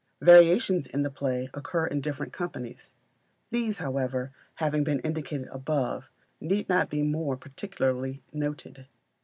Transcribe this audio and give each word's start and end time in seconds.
Variations 0.23 0.87
in 0.87 1.03
the 1.03 1.11
play 1.11 1.47
occur 1.53 1.85
in 1.85 2.01
different 2.01 2.33
companies. 2.33 2.95
These, 3.51 3.77
however, 3.77 4.31
having 4.55 4.83
been 4.83 4.99
indicated 5.01 5.47
above, 5.49 6.09
need 6.39 6.67
not 6.67 6.89
be 6.89 7.03
more 7.03 7.37
particularly 7.37 8.23
noted. 8.33 8.87